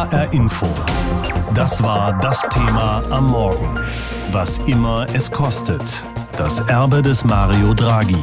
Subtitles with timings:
[0.00, 0.66] HR Info.
[1.52, 3.78] Das war das Thema am Morgen.
[4.32, 6.02] Was immer es kostet.
[6.38, 8.16] Das Erbe des Mario Draghi.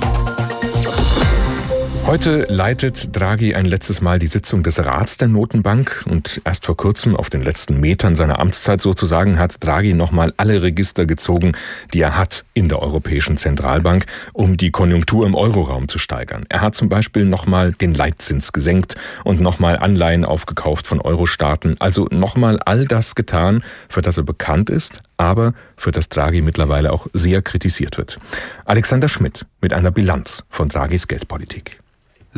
[2.07, 6.77] Heute leitet Draghi ein letztes Mal die Sitzung des Rats der Notenbank und erst vor
[6.77, 11.51] kurzem auf den letzten Metern seiner Amtszeit sozusagen hat Draghi nochmal alle Register gezogen,
[11.93, 16.45] die er hat in der Europäischen Zentralbank, um die Konjunktur im Euroraum zu steigern.
[16.47, 18.95] Er hat zum Beispiel nochmal den Leitzins gesenkt
[19.25, 24.69] und nochmal Anleihen aufgekauft von Eurostaaten, also nochmal all das getan, für das er bekannt
[24.69, 28.17] ist, aber für das Draghi mittlerweile auch sehr kritisiert wird.
[28.63, 31.81] Alexander Schmidt mit einer Bilanz von Draghis Geldpolitik.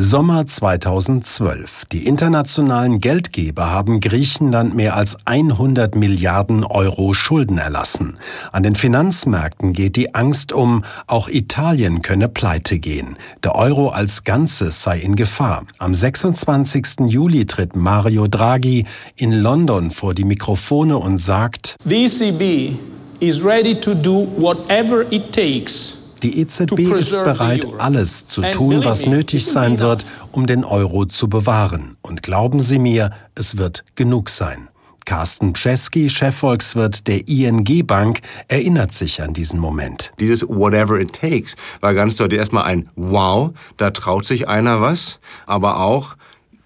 [0.02, 1.84] Sommer 2012.
[1.92, 8.18] Die internationalen Geldgeber haben Griechenland mehr als 100 Milliarden Euro Schulden erlassen.
[8.54, 13.18] An den Finanzmärkten geht die Angst um, auch Italien könne pleite gehen.
[13.44, 15.66] Der Euro als Ganzes sei in Gefahr.
[15.80, 17.02] Am 26.
[17.08, 18.86] Juli tritt Mario Draghi
[19.18, 22.80] in London vor die Mikrofone und sagt, The ECB
[23.20, 29.06] is ready to do whatever it takes die EZB ist bereit, alles zu tun, was
[29.06, 31.98] nötig sein wird, um den Euro zu bewahren.
[32.02, 34.70] Und glauben Sie mir, es wird genug sein.
[35.06, 40.12] Carsten Pschesky, Chefvolkswirt der ING Bank, erinnert sich an diesen Moment.
[40.20, 45.20] Dieses Whatever it takes war ganz deutlich erstmal ein Wow, da traut sich einer was,
[45.48, 46.16] aber auch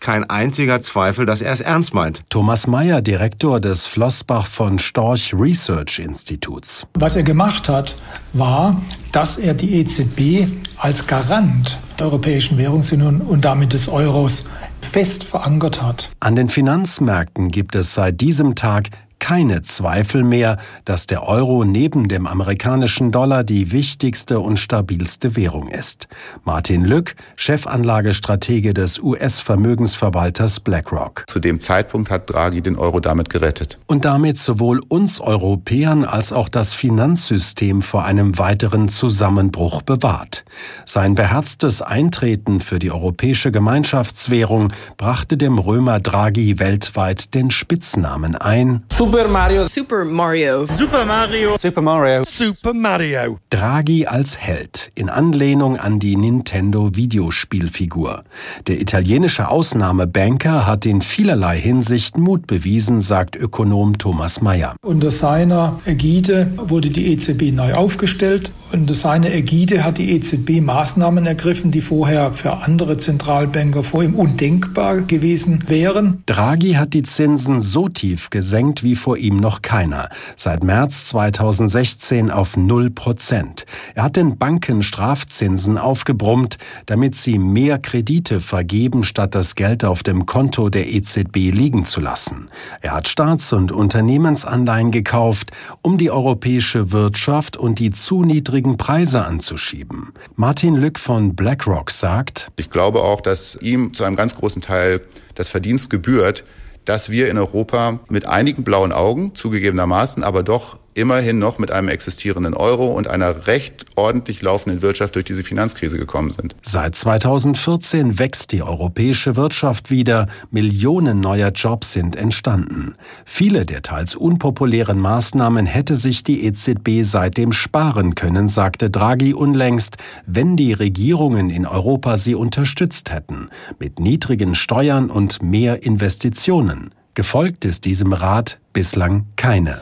[0.03, 2.21] kein einziger Zweifel, dass er es ernst meint.
[2.29, 6.85] Thomas Mayer, Direktor des Flossbach von Storch Research Instituts.
[6.93, 7.95] Was er gemacht hat,
[8.33, 14.45] war, dass er die EZB als Garant der Europäischen Währungsunion und damit des Euros
[14.81, 16.09] fest verankert hat.
[16.19, 18.89] An den Finanzmärkten gibt es seit diesem Tag
[19.23, 25.69] keine Zweifel mehr, dass der Euro neben dem amerikanischen Dollar die wichtigste und stabilste Währung
[25.69, 26.09] ist.
[26.43, 31.23] Martin Lück, Chefanlagestratege des US-Vermögensverwalters BlackRock.
[31.29, 33.79] Zu dem Zeitpunkt hat Draghi den Euro damit gerettet.
[33.87, 40.43] Und damit sowohl uns Europäern als auch das Finanzsystem vor einem weiteren Zusammenbruch bewahrt.
[40.83, 48.83] Sein beherztes Eintreten für die europäische Gemeinschaftswährung brachte dem Römer Draghi weltweit den Spitznamen ein.
[49.13, 49.67] Super Mario.
[49.67, 50.65] Super Mario.
[50.75, 51.55] Super Mario.
[51.55, 52.23] Super Mario.
[52.23, 53.37] Super Mario.
[53.51, 58.23] Draghi als Held in Anlehnung an die Nintendo Videospielfigur.
[58.65, 64.75] Der italienische Ausnahmebanker hat in vielerlei Hinsicht Mut bewiesen, sagt Ökonom Thomas Mayer.
[64.81, 68.51] Unter seiner Ägide wurde die EZB neu aufgestellt.
[68.71, 74.15] Unter seiner Ägide hat die EZB Maßnahmen ergriffen, die vorher für andere Zentralbanker vor ihm
[74.15, 76.23] undenkbar gewesen wären.
[76.25, 80.07] Draghi hat die Zinsen so tief gesenkt wie vor ihm noch keiner.
[80.37, 83.65] Seit März 2016 auf 0 Prozent.
[83.95, 90.03] Er hat den Banken Strafzinsen aufgebrummt, damit sie mehr Kredite vergeben, statt das Geld auf
[90.03, 92.49] dem Konto der EZB liegen zu lassen.
[92.79, 99.25] Er hat Staats- und Unternehmensanleihen gekauft, um die europäische Wirtschaft und die zu niedrigen Preise
[99.25, 100.13] anzuschieben.
[100.37, 105.01] Martin Lück von BlackRock sagt, Ich glaube auch, dass ihm zu einem ganz großen Teil
[105.35, 106.45] das Verdienst gebührt,
[106.85, 111.87] dass wir in Europa mit einigen blauen Augen, zugegebenermaßen, aber doch immerhin noch mit einem
[111.87, 116.55] existierenden Euro und einer recht ordentlich laufenden Wirtschaft durch diese Finanzkrise gekommen sind.
[116.61, 122.95] Seit 2014 wächst die europäische Wirtschaft wieder, Millionen neuer Jobs sind entstanden.
[123.25, 129.97] Viele der teils unpopulären Maßnahmen hätte sich die EZB seitdem sparen können, sagte Draghi unlängst,
[130.25, 133.49] wenn die Regierungen in Europa sie unterstützt hätten,
[133.79, 136.93] mit niedrigen Steuern und mehr Investitionen.
[137.15, 139.81] Gefolgt ist diesem Rat bislang keine.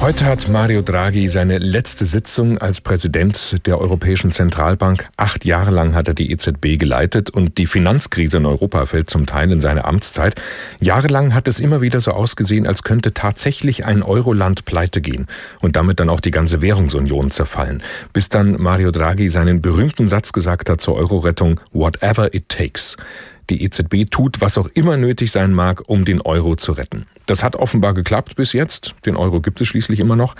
[0.00, 5.10] Heute hat Mario Draghi seine letzte Sitzung als Präsident der Europäischen Zentralbank.
[5.18, 9.26] Acht Jahre lang hat er die EZB geleitet und die Finanzkrise in Europa fällt zum
[9.26, 10.40] Teil in seine Amtszeit.
[10.80, 15.26] Jahrelang hat es immer wieder so ausgesehen, als könnte tatsächlich ein Euroland pleite gehen
[15.60, 17.82] und damit dann auch die ganze Währungsunion zerfallen.
[18.14, 22.96] Bis dann Mario Draghi seinen berühmten Satz gesagt hat zur Euro-Rettung, whatever it takes.
[23.50, 27.06] Die EZB tut, was auch immer nötig sein mag, um den Euro zu retten.
[27.26, 28.94] Das hat offenbar geklappt bis jetzt.
[29.04, 30.36] Den Euro gibt es schließlich immer noch.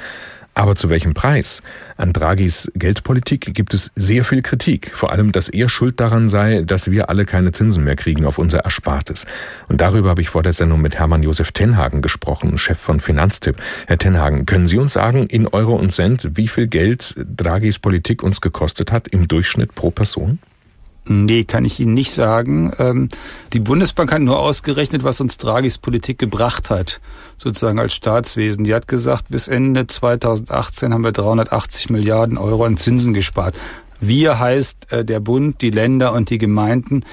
[0.54, 1.62] Aber zu welchem Preis?
[1.96, 4.90] An Draghis Geldpolitik gibt es sehr viel Kritik.
[4.92, 8.38] Vor allem, dass er schuld daran sei, dass wir alle keine Zinsen mehr kriegen auf
[8.38, 9.26] unser Erspartes.
[9.68, 13.56] Und darüber habe ich vor der Sendung mit Hermann Josef Tenhagen gesprochen, Chef von Finanztipp.
[13.86, 18.22] Herr Tenhagen, können Sie uns sagen, in Euro und Cent, wie viel Geld Draghis Politik
[18.22, 20.40] uns gekostet hat im Durchschnitt pro Person?
[21.06, 22.72] Nee, kann ich Ihnen nicht sagen.
[22.78, 23.08] Ähm,
[23.52, 27.00] die Bundesbank hat nur ausgerechnet, was uns Draghis Politik gebracht hat,
[27.38, 28.64] sozusagen als Staatswesen.
[28.64, 33.56] Die hat gesagt, bis Ende 2018 haben wir 380 Milliarden Euro an Zinsen gespart.
[34.02, 37.04] Wir heißt äh, der Bund, die Länder und die Gemeinden,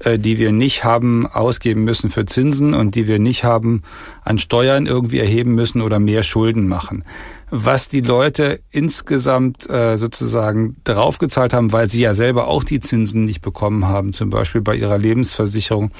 [0.00, 3.82] äh, die wir nicht haben ausgeben müssen für Zinsen und die wir nicht haben
[4.24, 7.04] an Steuern irgendwie erheben müssen oder mehr Schulden machen
[7.50, 13.24] was die Leute insgesamt äh, sozusagen draufgezahlt haben, weil sie ja selber auch die Zinsen
[13.24, 15.92] nicht bekommen haben, zum Beispiel bei ihrer Lebensversicherung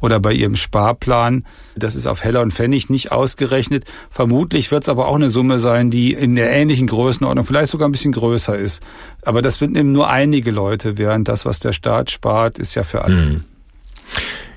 [0.00, 1.44] oder bei ihrem Sparplan.
[1.76, 3.84] Das ist auf Heller und Pfennig nicht ausgerechnet.
[4.10, 7.88] Vermutlich wird es aber auch eine Summe sein, die in der ähnlichen Größenordnung, vielleicht sogar
[7.88, 8.82] ein bisschen größer ist.
[9.22, 12.82] Aber das sind eben nur einige Leute, während das, was der Staat spart, ist ja
[12.82, 13.14] für alle.
[13.14, 13.44] Mhm.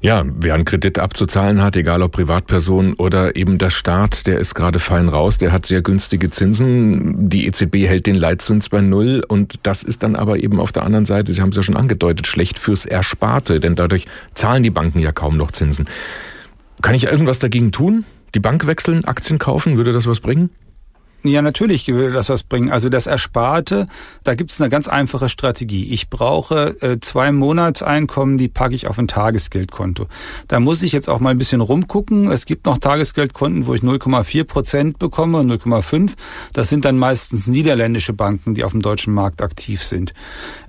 [0.05, 4.53] Ja, wer einen Kredit abzuzahlen hat, egal ob Privatperson oder eben der Staat, der ist
[4.53, 7.27] gerade fein raus, der hat sehr günstige Zinsen.
[7.27, 10.83] Die EZB hält den Leitzins bei Null und das ist dann aber eben auf der
[10.83, 14.05] anderen Seite, Sie haben es ja schon angedeutet, schlecht fürs Ersparte, denn dadurch
[14.35, 15.87] zahlen die Banken ja kaum noch Zinsen.
[16.83, 18.05] Kann ich irgendwas dagegen tun?
[18.35, 20.51] Die Bank wechseln, Aktien kaufen, würde das was bringen?
[21.27, 22.71] Ja, natürlich würde das was bringen.
[22.71, 23.87] Also das Ersparte,
[24.23, 25.85] da gibt es eine ganz einfache Strategie.
[25.91, 30.05] Ich brauche äh, zwei Monatseinkommen, die packe ich auf ein Tagesgeldkonto.
[30.47, 32.31] Da muss ich jetzt auch mal ein bisschen rumgucken.
[32.31, 36.11] Es gibt noch Tagesgeldkonten, wo ich 0,4 Prozent bekomme, 0,5.
[36.53, 40.13] Das sind dann meistens niederländische Banken, die auf dem deutschen Markt aktiv sind.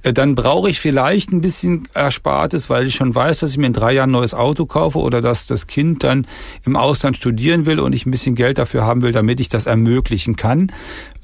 [0.03, 3.67] Äh, dann brauche ich vielleicht ein bisschen Erspartes, weil ich schon weiß, dass ich mir
[3.67, 6.26] in drei Jahren ein neues Auto kaufe oder dass das Kind dann
[6.64, 9.67] im Ausland studieren will und ich ein bisschen Geld dafür haben will, damit ich das
[9.67, 10.72] ermöglichen kann kann.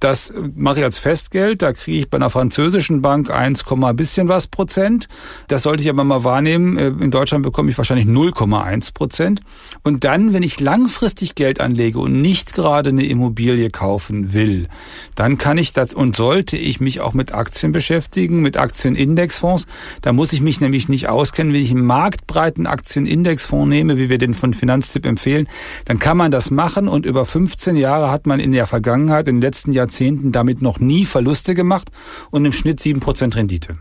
[0.03, 1.63] Das mache ich als Festgeld.
[1.63, 3.63] Da kriege ich bei einer französischen Bank 1,
[3.95, 5.07] bisschen was Prozent.
[5.47, 6.77] Das sollte ich aber mal wahrnehmen.
[6.77, 9.43] Äh, in Deutschland bekomme ich wahrscheinlich 0,1 Prozent.
[9.85, 14.67] Und dann, wenn ich langfristig Geld anlege und nicht gerade eine Immobilie kaufen will,
[15.15, 19.69] dann kann ich das und sollte ich mich auch mit Aktien beschäftigen, mit Aktienindexfonds.
[20.01, 21.53] Da muss ich mich nämlich nicht auskennen.
[21.53, 25.49] Wenn ich einen marktbreiten Aktienindexfonds nehme, wie wir den von Finanztipp empfehlen,
[25.85, 29.37] dann kann man das machen und über 15 Jahre hat man in der Vergangenheit, in
[29.37, 31.91] den letzten Jahrzehnten, Jahrzehnten damit noch nie Verluste gemacht
[32.31, 33.77] und im Schnitt sieben Prozent Rendite.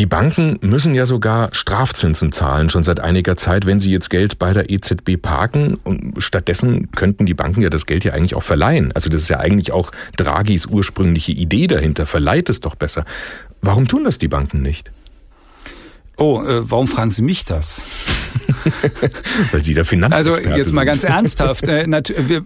[0.00, 4.38] Die Banken müssen ja sogar Strafzinsen zahlen, schon seit einiger Zeit, wenn sie jetzt Geld
[4.38, 5.78] bei der EZB parken.
[5.84, 8.92] Und stattdessen könnten die Banken ja das Geld ja eigentlich auch verleihen.
[8.92, 12.04] Also das ist ja eigentlich auch Draghis ursprüngliche Idee dahinter.
[12.04, 13.04] Verleiht es doch besser.
[13.62, 14.90] Warum tun das die Banken nicht?
[16.18, 17.84] Oh, äh, warum fragen Sie mich das?
[19.52, 20.86] Weil Sie der Finanzexperte Also jetzt mal sind.
[20.86, 21.64] ganz ernsthaft.
[21.64, 21.86] Äh,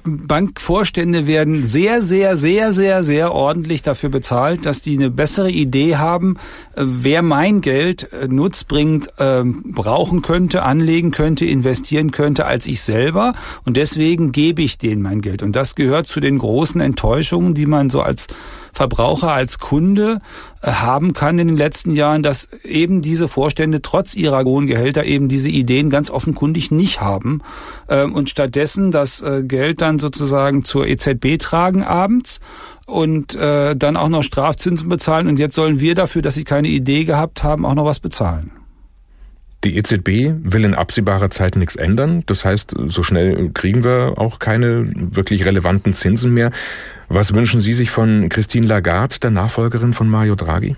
[0.04, 5.96] Bankvorstände werden sehr, sehr, sehr, sehr, sehr ordentlich dafür bezahlt, dass die eine bessere Idee
[5.96, 6.36] haben,
[6.74, 12.82] äh, wer mein Geld äh, nutzbringend äh, brauchen könnte, anlegen könnte, investieren könnte, als ich
[12.82, 13.34] selber.
[13.64, 15.42] Und deswegen gebe ich denen mein Geld.
[15.42, 18.26] Und das gehört zu den großen Enttäuschungen, die man so als
[18.72, 20.20] Verbraucher, als Kunde
[20.62, 25.28] haben kann in den letzten Jahren, dass eben diese Vorstände trotz ihrer hohen Gehälter eben
[25.28, 27.42] diese Ideen ganz offenkundig nicht haben
[27.88, 32.40] ähm, und stattdessen das äh, Geld dann sozusagen zur EZB tragen abends
[32.86, 36.68] und äh, dann auch noch Strafzinsen bezahlen und jetzt sollen wir dafür, dass sie keine
[36.68, 38.50] Idee gehabt haben, auch noch was bezahlen.
[39.62, 42.22] Die EZB will in absehbarer Zeit nichts ändern.
[42.24, 46.50] Das heißt, so schnell kriegen wir auch keine wirklich relevanten Zinsen mehr.
[47.08, 50.76] Was wünschen Sie sich von Christine Lagarde, der Nachfolgerin von Mario Draghi?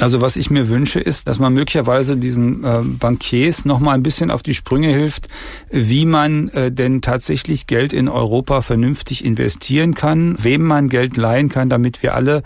[0.00, 4.02] Also was ich mir wünsche, ist, dass man möglicherweise diesen äh, Bankiers noch mal ein
[4.02, 5.28] bisschen auf die Sprünge hilft,
[5.68, 11.50] wie man äh, denn tatsächlich Geld in Europa vernünftig investieren kann, wem man Geld leihen
[11.50, 12.42] kann, damit wir alle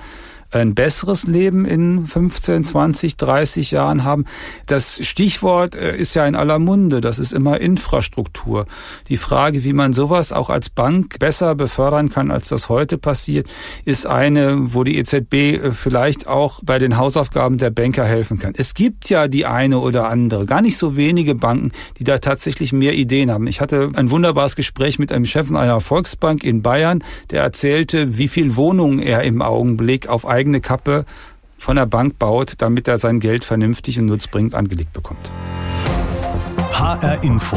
[0.54, 4.24] ein besseres Leben in 15, 20, 30 Jahren haben.
[4.66, 8.66] Das Stichwort äh, ist ja in aller Munde, das ist immer Infrastruktur.
[9.08, 13.48] Die Frage, wie man sowas auch als Bank besser befördern kann, als das heute passiert,
[13.84, 18.54] ist eine, wo die EZB äh, vielleicht auch bei den Hausaufgaben der Banker helfen kann.
[18.56, 22.72] Es gibt ja die eine oder andere, gar nicht so wenige Banken, die da tatsächlich
[22.72, 23.46] mehr Ideen haben.
[23.46, 28.28] Ich hatte ein wunderbares Gespräch mit einem Chef einer Volksbank in Bayern, der erzählte, wie
[28.28, 31.06] viel Wohnungen er im Augenblick auf eigene eigene Kappe
[31.56, 35.30] von der Bank baut, damit er sein Geld vernünftig und nutzbringend angelegt bekommt.
[36.72, 37.56] HR Info.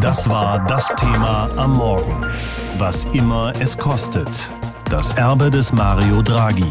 [0.00, 2.24] Das war das Thema am Morgen.
[2.78, 4.50] Was immer es kostet.
[4.88, 6.64] Das Erbe des Mario Draghi.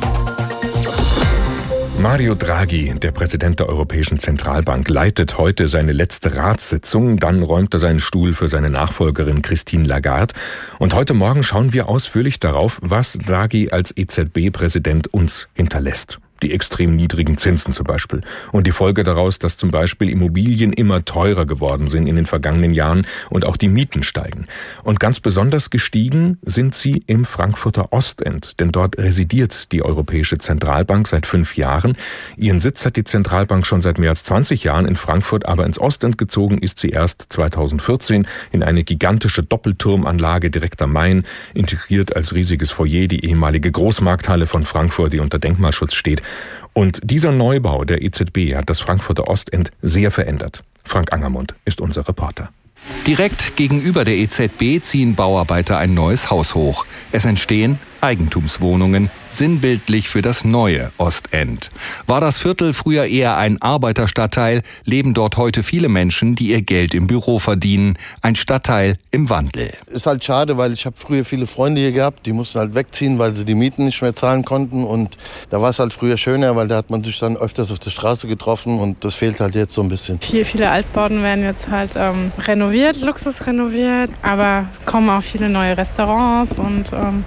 [2.00, 7.18] Mario Draghi, der Präsident der Europäischen Zentralbank, leitet heute seine letzte Ratssitzung.
[7.18, 10.34] Dann räumt er seinen Stuhl für seine Nachfolgerin Christine Lagarde.
[10.80, 16.96] Und heute Morgen schauen wir ausführlich darauf, was Draghi als EZB-Präsident uns hinterlässt die extrem
[16.96, 18.22] niedrigen Zinsen zum Beispiel.
[18.52, 22.74] Und die Folge daraus, dass zum Beispiel Immobilien immer teurer geworden sind in den vergangenen
[22.74, 24.46] Jahren und auch die Mieten steigen.
[24.84, 31.08] Und ganz besonders gestiegen sind sie im Frankfurter Ostend, denn dort residiert die Europäische Zentralbank
[31.08, 31.96] seit fünf Jahren.
[32.38, 35.80] Ihren Sitz hat die Zentralbank schon seit mehr als 20 Jahren in Frankfurt, aber ins
[35.80, 42.34] Ostend gezogen ist sie erst 2014 in eine gigantische Doppelturmanlage direkt am Main, integriert als
[42.34, 46.22] riesiges Foyer die ehemalige Großmarkthalle von Frankfurt, die unter Denkmalschutz steht
[46.74, 50.64] Und dieser Neubau der EZB hat das Frankfurter Ostend sehr verändert.
[50.84, 52.50] Frank Angermund ist unser Reporter.
[53.06, 56.86] Direkt gegenüber der EZB ziehen Bauarbeiter ein neues Haus hoch.
[57.12, 59.10] Es entstehen Eigentumswohnungen,
[59.40, 61.72] sinnbildlich für das neue Ostend.
[62.08, 66.94] War das Viertel früher eher ein Arbeiterstadtteil, leben dort heute viele Menschen, die ihr Geld
[66.94, 67.98] im Büro verdienen.
[68.22, 69.72] Ein Stadtteil im Wandel.
[69.94, 73.18] Ist halt schade, weil ich habe früher viele Freunde hier gehabt, die mussten halt wegziehen,
[73.18, 74.84] weil sie die Mieten nicht mehr zahlen konnten.
[74.84, 75.18] Und
[75.50, 77.92] da war es halt früher schöner, weil da hat man sich dann öfters auf der
[77.92, 80.20] Straße getroffen und das fehlt halt jetzt so ein bisschen.
[80.20, 85.48] Viel, viele Altbauten werden jetzt halt ähm, renoviert, Luxus renoviert, aber es kommen auch viele
[85.48, 87.24] neue Restaurants und ähm,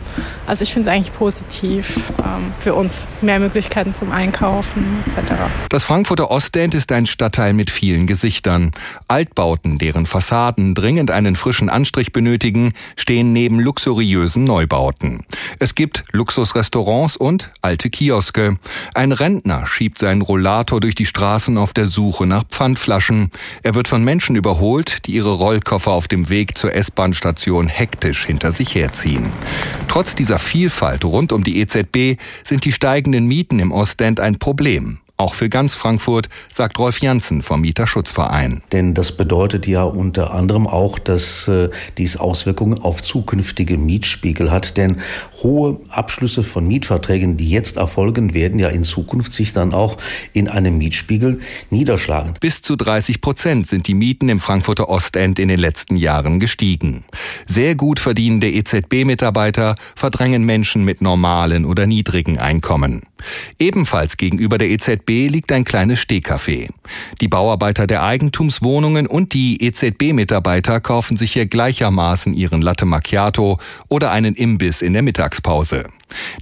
[0.47, 3.05] also ich finde es eigentlich positiv ähm, für uns.
[3.21, 5.33] Mehr Möglichkeiten zum Einkaufen etc.
[5.69, 8.73] Das Frankfurter Ostend ist ein Stadtteil mit vielen Gesichtern.
[9.09, 15.25] Altbauten, deren Fassaden dringend einen frischen Anstrich benötigen, stehen neben luxuriösen Neubauten.
[15.59, 18.59] Es gibt Luxusrestaurants und alte Kioske.
[18.95, 23.31] Ein Rentner schiebt seinen Rollator durch die Straßen auf der Suche nach Pfandflaschen.
[23.63, 28.53] Er wird von Menschen überholt, die ihre Rollkoffer auf dem Weg zur S-Bahn-Station hektisch hinter
[28.53, 29.33] sich herziehen.
[29.89, 35.02] Trotz dieser Vielfalt rund um die EZB sind die steigenden Mieten im Ostend ein Problem.
[35.23, 38.61] Auch für ganz Frankfurt, sagt Rolf Janssen vom Mieterschutzverein.
[38.73, 44.77] Denn das bedeutet ja unter anderem auch, dass äh, dies Auswirkungen auf zukünftige Mietspiegel hat.
[44.77, 45.01] Denn
[45.41, 49.97] hohe Abschlüsse von Mietverträgen, die jetzt erfolgen, werden ja in Zukunft sich dann auch
[50.33, 51.39] in einem Mietspiegel
[51.71, 52.35] niederschlagen.
[52.41, 57.05] Bis zu 30 Prozent sind die Mieten im Frankfurter Ostend in den letzten Jahren gestiegen.
[57.47, 63.03] Sehr gut verdienende EZB-Mitarbeiter verdrängen Menschen mit normalen oder niedrigen Einkommen.
[63.61, 66.69] Ebenfalls gegenüber der EZB liegt ein kleines Stehcafé.
[67.21, 74.11] Die Bauarbeiter der Eigentumswohnungen und die EZB-Mitarbeiter kaufen sich hier gleichermaßen ihren Latte Macchiato oder
[74.11, 75.85] einen Imbiss in der Mittagspause.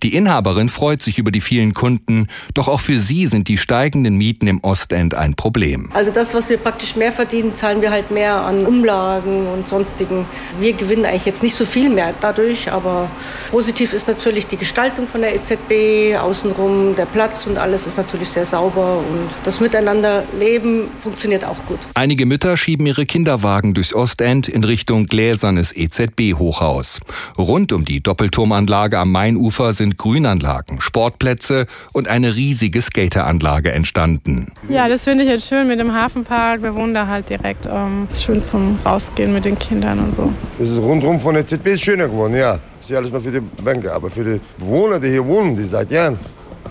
[0.03, 4.17] Die Inhaberin freut sich über die vielen Kunden, doch auch für sie sind die steigenden
[4.17, 5.89] Mieten im Ostend ein Problem.
[5.93, 10.27] Also das, was wir praktisch mehr verdienen, zahlen wir halt mehr an Umlagen und sonstigen.
[10.59, 13.11] Wir gewinnen eigentlich jetzt nicht so viel mehr dadurch, aber
[13.50, 18.29] positiv ist natürlich die Gestaltung von der EZB, außenrum der Platz und alles ist natürlich
[18.29, 21.79] sehr sauber und das Miteinanderleben funktioniert auch gut.
[21.95, 27.00] Einige Mütter schieben ihre Kinderwagen durchs Ostend in Richtung gläsernes EZB-Hochhaus.
[27.37, 34.52] Rund um die Doppelturmanlage am Mainufer Ufer sind Grünanlagen, Sportplätze und eine riesige Skateranlage entstanden.
[34.71, 36.62] Ja, das finde ich jetzt schön mit dem Hafenpark.
[36.62, 37.69] Wir wohnen da halt direkt.
[37.71, 40.33] Ähm, ist schön zum Rausgehen mit den Kindern und so.
[40.59, 42.52] Es ist rundherum von der ZB schöner geworden, ja.
[42.52, 45.55] Das ist ja alles nur für die Banker, aber für die Bewohner, die hier wohnen,
[45.55, 46.19] die seit Jahren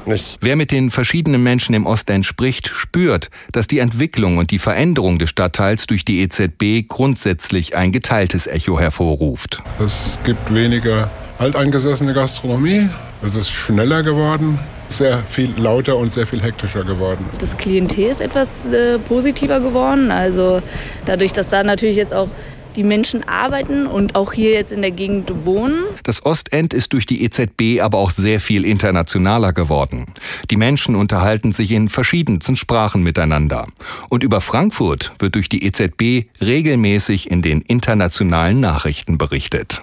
[0.08, 0.40] nicht.
[0.42, 5.20] Wer mit den verschiedenen Menschen im Ostend spricht, spürt, dass die Entwicklung und die Veränderung
[5.20, 9.62] des Stadtteils durch die EZB grundsätzlich ein geteiltes Echo hervorruft.
[9.80, 12.90] Es gibt weniger alteingesessene Gastronomie.
[13.24, 17.26] Es ist schneller geworden, sehr viel lauter und sehr viel hektischer geworden.
[17.40, 20.12] Das Klientel ist etwas äh, positiver geworden.
[20.12, 20.62] Also
[21.06, 22.28] dadurch, dass da natürlich jetzt auch
[22.76, 25.84] die Menschen arbeiten und auch hier jetzt in der Gegend wohnen.
[26.04, 30.06] Das Ostend ist durch die EZB aber auch sehr viel internationaler geworden.
[30.50, 33.66] Die Menschen unterhalten sich in verschiedensten Sprachen miteinander.
[34.10, 39.82] Und über Frankfurt wird durch die EZB regelmäßig in den internationalen Nachrichten berichtet.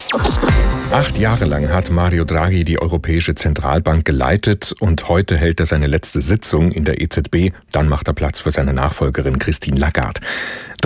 [0.93, 5.89] Acht Jahre lang hat Mario Draghi die Europäische Zentralbank geleitet und heute hält er seine
[5.89, 7.53] letzte Sitzung in der EZB.
[7.73, 10.21] Dann macht er Platz für seine Nachfolgerin Christine Lagarde.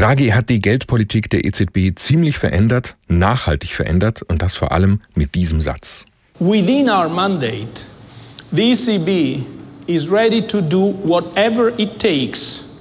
[0.00, 5.34] Draghi hat die Geldpolitik der EZB ziemlich verändert, nachhaltig verändert und das vor allem mit
[5.34, 6.06] diesem Satz.
[6.38, 7.84] Within our mandate,
[8.50, 9.44] the ECB
[9.86, 12.80] is ready to do whatever it takes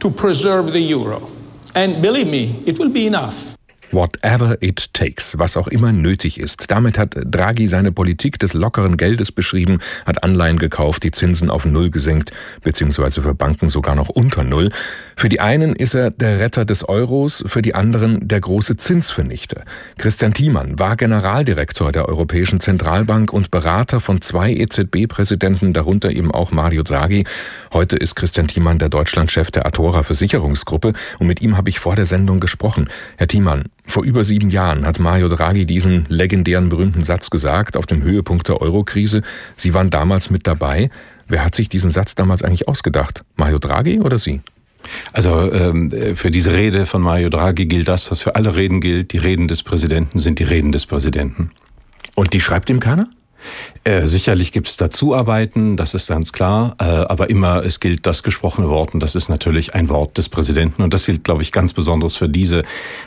[0.00, 1.28] to preserve the euro.
[1.74, 3.55] And believe me, it will be enough.
[3.92, 6.70] Whatever it takes, was auch immer nötig ist.
[6.70, 11.64] Damit hat Draghi seine Politik des lockeren Geldes beschrieben, hat Anleihen gekauft, die Zinsen auf
[11.64, 14.70] Null gesenkt, beziehungsweise für Banken sogar noch unter Null.
[15.16, 19.62] Für die einen ist er der Retter des Euros, für die anderen der große Zinsvernichter.
[19.98, 26.50] Christian Thiemann war Generaldirektor der Europäischen Zentralbank und Berater von zwei EZB-Präsidenten, darunter eben auch
[26.50, 27.24] Mario Draghi.
[27.72, 31.94] Heute ist Christian Thiemann der Deutschlandchef der Atora Versicherungsgruppe und mit ihm habe ich vor
[31.96, 32.88] der Sendung gesprochen.
[33.16, 37.86] Herr Thiemann, vor über sieben Jahren hat Mario Draghi diesen legendären berühmten Satz gesagt auf
[37.86, 39.22] dem Höhepunkt der Eurokrise.
[39.56, 40.90] Sie waren damals mit dabei.
[41.28, 43.24] Wer hat sich diesen Satz damals eigentlich ausgedacht?
[43.36, 44.40] Mario Draghi oder Sie?
[45.12, 49.12] Also ähm, für diese Rede von Mario Draghi gilt das, was für alle Reden gilt.
[49.12, 51.50] Die Reden des Präsidenten sind die Reden des Präsidenten.
[52.14, 53.08] Und die schreibt ihm keiner?
[53.84, 58.22] Äh, sicherlich gibt es Dazuarbeiten, das ist ganz klar, äh, aber immer es gilt das
[58.22, 61.52] gesprochene Wort und das ist natürlich ein Wort des Präsidenten und das gilt, glaube ich,
[61.52, 62.62] ganz besonders für diese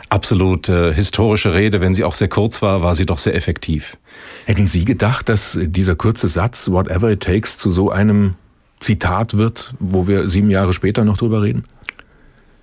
[0.09, 1.81] absolute historische Rede.
[1.81, 3.97] Wenn sie auch sehr kurz war, war sie doch sehr effektiv.
[4.45, 8.35] Hätten Sie gedacht, dass dieser kurze Satz, whatever it takes, zu so einem
[8.79, 11.63] Zitat wird, wo wir sieben Jahre später noch drüber reden?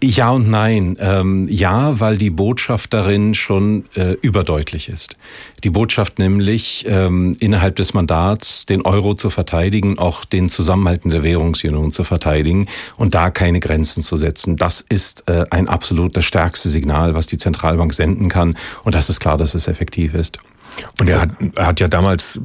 [0.03, 0.99] Ja und nein.
[1.01, 5.17] Ähm, ja, weil die Botschaft darin schon äh, überdeutlich ist.
[5.65, 11.11] Die Botschaft nämlich, ähm, innerhalb des Mandats den Euro zu verteidigen, auch den Zusammenhalt in
[11.13, 12.67] der Währungsunion zu verteidigen
[12.99, 14.57] und da keine Grenzen zu setzen.
[14.57, 18.57] Das ist äh, ein absolut das stärkste Signal, was die Zentralbank senden kann.
[18.85, 20.39] Und das ist klar, dass es effektiv ist.
[21.01, 22.39] Und er hat, er hat ja damals,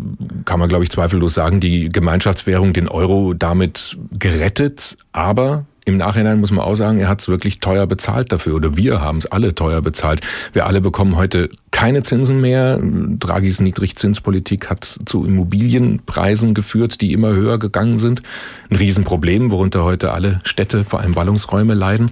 [0.45, 4.97] kann man glaube ich zweifellos sagen, die Gemeinschaftswährung, den Euro damit gerettet.
[5.11, 8.77] Aber im Nachhinein muss man auch sagen, er hat es wirklich teuer bezahlt dafür oder
[8.77, 10.21] wir haben es alle teuer bezahlt.
[10.53, 12.79] Wir alle bekommen heute keine Zinsen mehr.
[12.81, 18.21] Draghis Niedrigzinspolitik hat zu Immobilienpreisen geführt, die immer höher gegangen sind.
[18.69, 22.11] Ein Riesenproblem, worunter heute alle Städte, vor allem Ballungsräume leiden.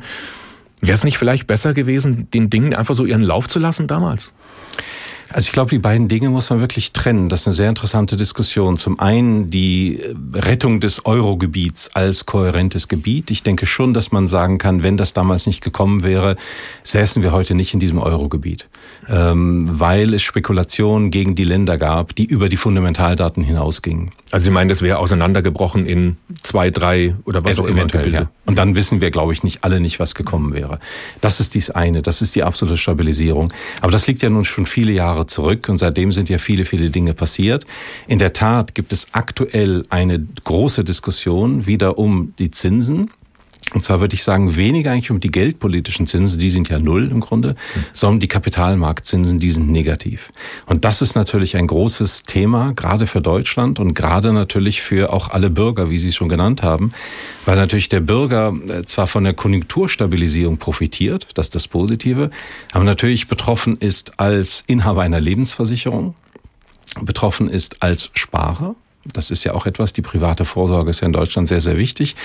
[0.81, 4.33] Wäre es nicht vielleicht besser gewesen, den Dingen einfach so ihren Lauf zu lassen damals?
[5.31, 7.29] Also ich glaube, die beiden Dinge muss man wirklich trennen.
[7.29, 8.77] Das ist eine sehr interessante Diskussion.
[8.77, 10.01] Zum einen die
[10.33, 13.29] Rettung des Eurogebiets als kohärentes Gebiet.
[13.29, 16.35] Ich denke schon, dass man sagen kann, wenn das damals nicht gekommen wäre,
[16.83, 18.67] säßen wir heute nicht in diesem Eurogebiet,
[19.07, 24.11] ähm, weil es Spekulationen gegen die Länder gab, die über die Fundamentaldaten hinausgingen.
[24.31, 27.87] Also Sie meinen, das wäre auseinandergebrochen in zwei, drei oder was also auch immer?
[28.07, 28.29] Ja.
[28.45, 30.79] Und dann wissen wir, glaube ich, nicht alle nicht, was gekommen wäre.
[31.21, 32.01] Das ist dies eine.
[32.01, 33.51] Das ist die absolute Stabilisierung.
[33.81, 36.65] Aber das liegt ja nun schon viele Jahre Jahre zurück und seitdem sind ja viele,
[36.65, 37.65] viele Dinge passiert.
[38.07, 43.11] In der Tat gibt es aktuell eine große Diskussion wieder um die Zinsen.
[43.73, 47.09] Und zwar würde ich sagen, weniger eigentlich um die geldpolitischen Zinsen, die sind ja null
[47.11, 47.55] im Grunde,
[47.91, 50.31] sondern die Kapitalmarktzinsen, die sind negativ.
[50.65, 55.29] Und das ist natürlich ein großes Thema, gerade für Deutschland und gerade natürlich für auch
[55.29, 56.91] alle Bürger, wie Sie es schon genannt haben,
[57.45, 62.29] weil natürlich der Bürger äh, zwar von der Konjunkturstabilisierung profitiert, das ist das Positive,
[62.71, 66.15] aber natürlich betroffen ist als Inhaber einer Lebensversicherung,
[67.01, 71.13] betroffen ist als Sparer, das ist ja auch etwas, die private Vorsorge ist ja in
[71.13, 72.15] Deutschland sehr, sehr wichtig.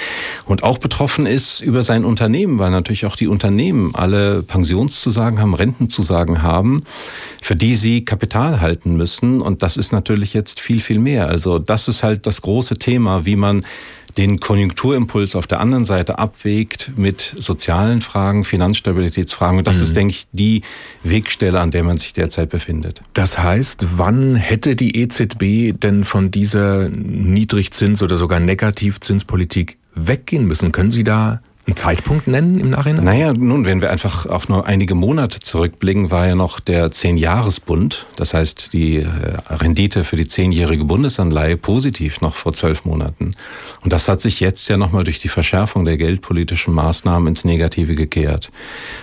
[0.46, 5.54] Und auch betroffen ist über sein Unternehmen, weil natürlich auch die Unternehmen alle Pensionszusagen haben,
[5.54, 6.82] Rentenzusagen haben,
[7.40, 9.40] für die sie Kapital halten müssen.
[9.40, 11.28] Und das ist natürlich jetzt viel, viel mehr.
[11.28, 13.64] Also das ist halt das große Thema, wie man
[14.18, 19.58] den Konjunkturimpuls auf der anderen Seite abwägt mit sozialen Fragen, Finanzstabilitätsfragen.
[19.58, 19.82] Und das mhm.
[19.82, 20.62] ist, denke ich, die
[21.02, 23.02] Wegstelle, an der man sich derzeit befindet.
[23.12, 30.72] Das heißt, wann hätte die EZB denn von dieser Niedrigzins- oder sogar Negativzinspolitik weggehen müssen?
[30.72, 33.04] Können Sie da einen Zeitpunkt nennen im Nachhinein?
[33.04, 38.06] Naja, nun, wenn wir einfach auch nur einige Monate zurückblicken, war ja noch der Zehn-Jahres-Bund,
[38.16, 39.06] das heißt die äh,
[39.48, 43.32] Rendite für die zehnjährige Bundesanleihe positiv noch vor zwölf Monaten.
[43.82, 47.94] Und das hat sich jetzt ja nochmal durch die Verschärfung der geldpolitischen Maßnahmen ins Negative
[47.94, 48.50] gekehrt.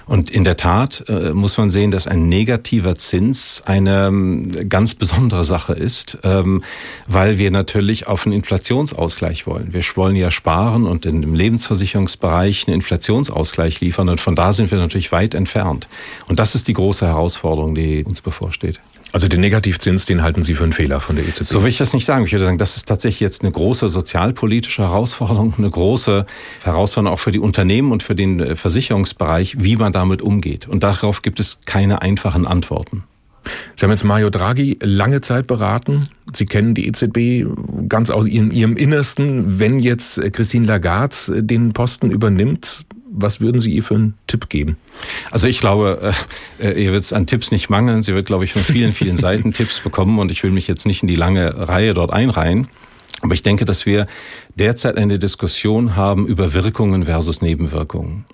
[0.05, 4.93] Und in der Tat äh, muss man sehen, dass ein negativer Zins eine ähm, ganz
[4.93, 6.61] besondere Sache ist, ähm,
[7.07, 9.73] weil wir natürlich auf einen Inflationsausgleich wollen.
[9.73, 14.09] Wir wollen ja sparen und dem Lebensversicherungsbereich Bereich einen Inflationsausgleich liefern.
[14.09, 15.87] Und von da sind wir natürlich weit entfernt.
[16.27, 18.81] Und das ist die große Herausforderung, die uns bevorsteht.
[19.13, 21.43] Also den Negativzins, den halten Sie für einen Fehler von der EZB?
[21.43, 22.25] So will ich das nicht sagen.
[22.25, 26.25] Ich würde sagen, das ist tatsächlich jetzt eine große sozialpolitische Herausforderung, eine große
[26.63, 30.67] Herausforderung auch für die Unternehmen und für den äh, Versicherungsbereich, wie man damit umgeht.
[30.67, 33.03] Und darauf gibt es keine einfachen Antworten.
[33.75, 36.05] Sie haben jetzt Mario Draghi lange Zeit beraten.
[36.33, 37.47] Sie kennen die EZB
[37.89, 39.59] ganz aus ihrem, ihrem Innersten.
[39.59, 44.77] Wenn jetzt Christine Lagarde den Posten übernimmt, was würden Sie ihr für einen Tipp geben?
[45.31, 46.13] Also ich glaube,
[46.59, 48.03] äh, äh ihr wird es an Tipps nicht mangeln.
[48.03, 50.85] Sie wird, glaube ich, von vielen, vielen Seiten Tipps bekommen und ich will mich jetzt
[50.85, 52.67] nicht in die lange Reihe dort einreihen.
[53.21, 54.07] Aber ich denke, dass wir
[54.55, 58.25] derzeit eine Diskussion haben über Wirkungen versus Nebenwirkungen.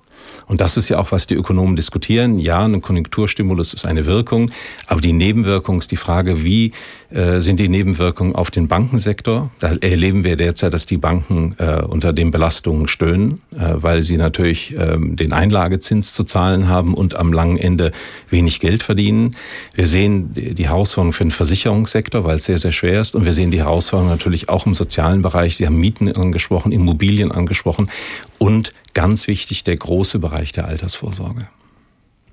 [0.46, 2.38] Und das ist ja auch, was die Ökonomen diskutieren.
[2.38, 4.50] Ja, ein Konjunkturstimulus ist eine Wirkung,
[4.86, 6.72] aber die Nebenwirkung ist die Frage, wie
[7.10, 9.50] äh, sind die Nebenwirkungen auf den Bankensektor?
[9.60, 14.16] Da erleben wir derzeit, dass die Banken äh, unter den Belastungen stöhnen, äh, weil sie
[14.16, 17.92] natürlich ähm, den Einlagezins zu zahlen haben und am langen Ende
[18.30, 19.30] wenig Geld verdienen.
[19.74, 23.14] Wir sehen die Herausforderung für den Versicherungssektor, weil es sehr, sehr schwer ist.
[23.14, 25.56] Und wir sehen die Herausforderung natürlich auch im sozialen Bereich.
[25.56, 27.90] Sie haben Mieten angesprochen, Immobilien angesprochen
[28.38, 31.46] und ganz wichtig der große Bereich der Altersvorsorge.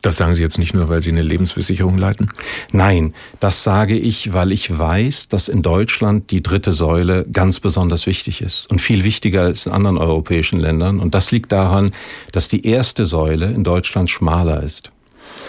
[0.02, 2.32] Das sagen Sie jetzt nicht nur, weil Sie eine Lebensversicherung leiten?
[2.72, 8.08] Nein, das sage ich, weil ich weiß, dass in Deutschland die dritte Säule ganz besonders
[8.08, 11.00] wichtig ist und viel wichtiger als in anderen europäischen Ländern.
[11.00, 11.92] Und das liegt daran,
[12.32, 14.92] dass die erste Säule in Deutschland schmaler ist.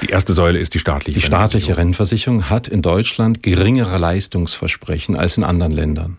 [0.03, 5.39] Die erste Säule ist die staatliche Die staatliche Rentenversicherung hat in Deutschland geringere Leistungsversprechen als
[5.39, 6.19] in anderen Ländern.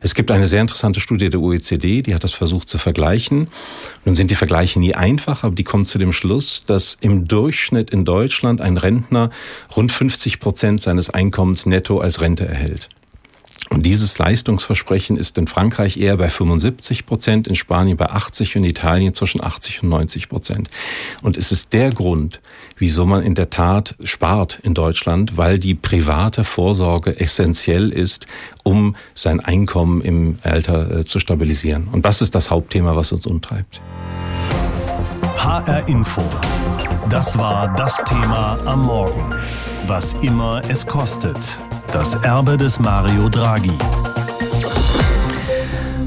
[0.00, 3.48] Es gibt eine sehr interessante Studie der OECD, die hat das versucht zu vergleichen.
[4.04, 7.90] Nun sind die Vergleiche nie einfach, aber die kommt zu dem Schluss, dass im Durchschnitt
[7.90, 9.30] in Deutschland ein Rentner
[9.76, 12.88] rund 50 Prozent seines Einkommens netto als Rente erhält.
[13.74, 18.62] Und dieses Leistungsversprechen ist in Frankreich eher bei 75 Prozent, in Spanien bei 80 und
[18.62, 20.68] in Italien zwischen 80 und 90 Prozent.
[21.22, 22.40] Und es ist der Grund,
[22.76, 28.28] wieso man in der Tat spart in Deutschland, weil die private Vorsorge essentiell ist,
[28.62, 31.88] um sein Einkommen im Alter äh, zu stabilisieren.
[31.90, 33.80] Und das ist das Hauptthema, was uns umtreibt.
[35.38, 36.22] HR Info.
[37.08, 39.34] Das war das Thema am Morgen.
[39.88, 41.58] Was immer es kostet.
[41.94, 43.70] Das Erbe des Mario Draghi.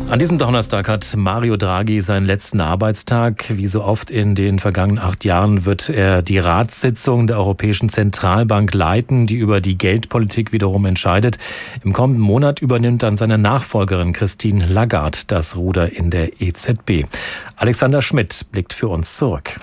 [0.10, 3.46] An diesem Donnerstag hat Mario Draghi seinen letzten Arbeitstag.
[3.56, 8.74] Wie so oft in den vergangenen acht Jahren wird er die Ratssitzung der Europäischen Zentralbank
[8.74, 11.38] leiten, die über die Geldpolitik wiederum entscheidet.
[11.86, 17.06] Im kommenden Monat übernimmt dann seine Nachfolgerin Christine Lagarde das Ruder in der EZB.
[17.56, 19.58] Alexander Schmidt blickt für uns zurück.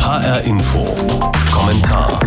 [0.00, 0.96] HR Info.
[1.52, 2.18] Kommentar.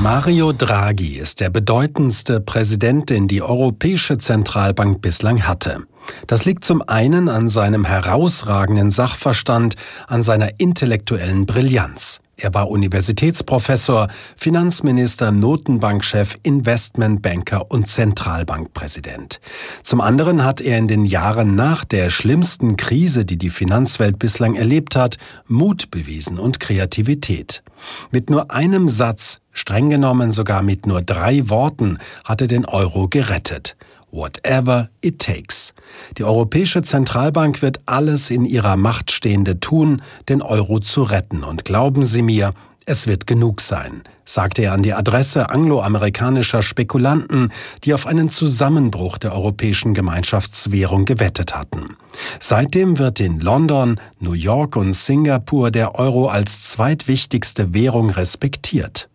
[0.00, 5.86] Mario Draghi ist der bedeutendste Präsident, den die Europäische Zentralbank bislang hatte.
[6.26, 9.76] Das liegt zum einen an seinem herausragenden Sachverstand,
[10.06, 12.20] an seiner intellektuellen Brillanz.
[12.36, 19.40] Er war Universitätsprofessor, Finanzminister, Notenbankchef, Investmentbanker und Zentralbankpräsident.
[19.84, 24.56] Zum anderen hat er in den Jahren nach der schlimmsten Krise, die die Finanzwelt bislang
[24.56, 27.62] erlebt hat, Mut bewiesen und Kreativität.
[28.10, 33.08] Mit nur einem Satz, streng genommen sogar mit nur drei Worten, hat er den Euro
[33.08, 33.76] gerettet.
[34.10, 35.72] Whatever it takes.
[36.18, 41.44] Die Europäische Zentralbank wird alles in ihrer Macht Stehende tun, den Euro zu retten.
[41.44, 42.52] Und glauben Sie mir,
[42.84, 47.52] es wird genug sein, sagte er an die Adresse angloamerikanischer Spekulanten,
[47.84, 51.96] die auf einen Zusammenbruch der europäischen Gemeinschaftswährung gewettet hatten.
[52.40, 59.08] Seitdem wird in London, New York und Singapur der Euro als zweitwichtigste Währung respektiert.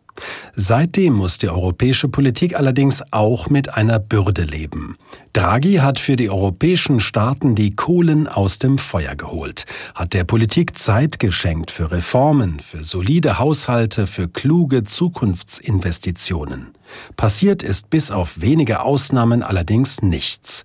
[0.56, 4.98] Seitdem muss die europäische Politik allerdings auch mit einer Bürde leben.
[5.34, 10.78] Draghi hat für die europäischen Staaten die Kohlen aus dem Feuer geholt, hat der Politik
[10.78, 16.77] Zeit geschenkt für Reformen, für solide Haushalte, für kluge Zukunftsinvestitionen.
[17.16, 20.64] Passiert ist bis auf wenige Ausnahmen allerdings nichts.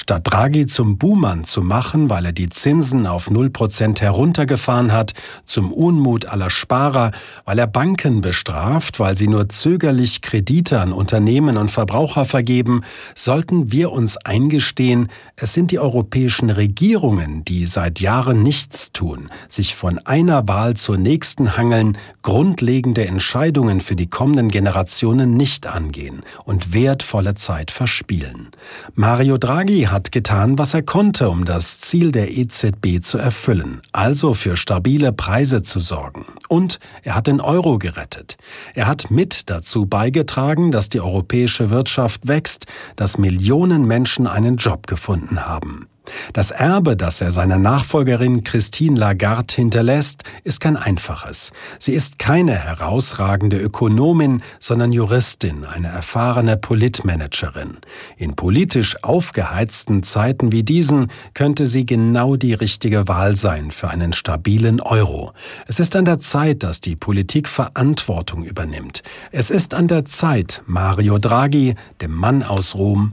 [0.00, 5.72] Statt Draghi zum Buhmann zu machen, weil er die Zinsen auf 0% heruntergefahren hat, zum
[5.72, 7.12] Unmut aller Sparer,
[7.44, 12.82] weil er Banken bestraft, weil sie nur zögerlich Kredite an Unternehmen und Verbraucher vergeben,
[13.14, 19.74] sollten wir uns eingestehen, es sind die europäischen Regierungen, die seit Jahren nichts tun, sich
[19.74, 26.72] von einer Wahl zur nächsten hangeln, grundlegende Entscheidungen für die kommenden Generationen nicht angehen und
[26.72, 28.48] wertvolle Zeit verspielen.
[28.94, 34.34] Mario Draghi hat getan, was er konnte, um das Ziel der EZB zu erfüllen, also
[34.34, 36.26] für stabile Preise zu sorgen.
[36.48, 38.36] Und er hat den Euro gerettet.
[38.74, 44.86] Er hat mit dazu beigetragen, dass die europäische Wirtschaft wächst, dass Millionen Menschen einen Job
[44.86, 45.88] gefunden haben.
[46.32, 51.52] Das Erbe, das er seiner Nachfolgerin Christine Lagarde hinterlässt, ist kein einfaches.
[51.78, 57.78] Sie ist keine herausragende Ökonomin, sondern Juristin, eine erfahrene Politmanagerin.
[58.16, 64.12] In politisch aufgeheizten Zeiten wie diesen könnte sie genau die richtige Wahl sein für einen
[64.12, 65.32] stabilen Euro.
[65.66, 69.02] Es ist an der Zeit, dass die Politik Verantwortung übernimmt.
[69.32, 73.12] Es ist an der Zeit, Mario Draghi, dem Mann aus Rom,